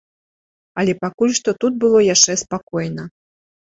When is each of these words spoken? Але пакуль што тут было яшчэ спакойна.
Але 0.83 0.95
пакуль 1.05 1.37
што 1.41 1.49
тут 1.61 1.79
было 1.87 2.05
яшчэ 2.13 2.41
спакойна. 2.47 3.03